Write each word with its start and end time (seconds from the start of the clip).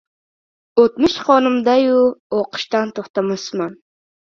O‘tmish 0.83 1.17
qonimda-yu, 1.27 2.01
o‘qishdan 2.41 2.97
to‘xtamasman! 3.03 3.81